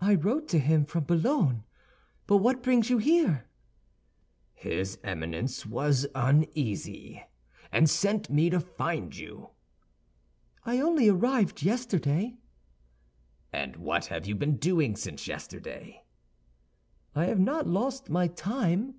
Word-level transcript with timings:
"I 0.00 0.16
wrote 0.16 0.48
to 0.48 0.58
him 0.58 0.84
from 0.86 1.04
Boulogne. 1.04 1.62
But 2.26 2.38
what 2.38 2.64
brings 2.64 2.90
you 2.90 2.98
here?" 2.98 3.44
"His 4.54 4.98
Eminence 5.04 5.64
was 5.64 6.04
uneasy, 6.16 7.22
and 7.70 7.88
sent 7.88 8.28
me 8.28 8.50
to 8.50 8.58
find 8.58 9.16
you." 9.16 9.50
"I 10.64 10.80
only 10.80 11.08
arrived 11.08 11.62
yesterday." 11.62 12.38
"And 13.52 13.76
what 13.76 14.06
have 14.06 14.26
you 14.26 14.34
been 14.34 14.56
doing 14.56 14.96
since 14.96 15.28
yesterday?" 15.28 16.02
"I 17.14 17.26
have 17.26 17.38
not 17.38 17.68
lost 17.68 18.10
my 18.10 18.26
time." 18.26 18.94